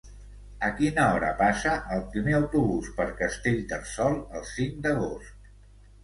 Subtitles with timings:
[0.67, 5.53] A quina hora passa el primer autobús per Castellterçol el cinc d'agost?